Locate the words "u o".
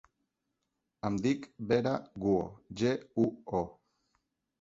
3.25-3.63